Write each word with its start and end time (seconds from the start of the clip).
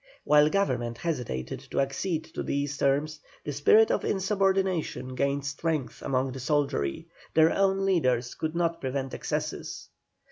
While 0.23 0.49
Government 0.49 0.97
hesitated 0.97 1.59
to 1.69 1.79
accede 1.79 2.23
to 2.33 2.41
these 2.41 2.75
terms 2.75 3.19
the 3.43 3.51
spirit 3.53 3.91
of 3.91 4.03
insubordination 4.03 5.13
gained 5.13 5.45
strength 5.45 6.01
among 6.01 6.31
the 6.31 6.39
soldiery, 6.39 7.05
their 7.35 7.51
own 7.53 7.85
leaders 7.85 8.33
could 8.33 8.55
not 8.55 8.81
prevent 8.81 9.13
excesses. 9.13 9.89